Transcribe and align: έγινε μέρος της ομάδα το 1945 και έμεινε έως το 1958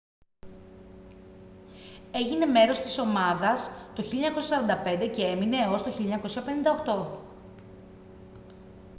έγινε 2.11 2.45
μέρος 2.45 2.79
της 2.79 2.97
ομάδα 2.99 3.53
το 3.95 4.03
1945 5.03 5.11
και 5.15 5.23
έμεινε 5.23 5.57
έως 5.63 5.83
το 5.83 5.89
1958 5.89 7.17